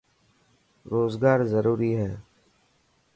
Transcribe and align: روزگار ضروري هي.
روزگار 0.91 1.39
ضروري 1.51 1.91
هي. 1.99 2.13